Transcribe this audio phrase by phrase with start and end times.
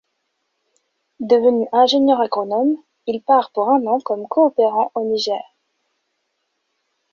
[1.19, 2.73] Devenu ingénieur agronome,
[3.05, 5.43] il part pour un an comme coopérant au Niger.